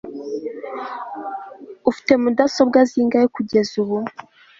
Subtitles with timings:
[1.89, 3.97] ufite mudasobwa zingahe kugeza ubu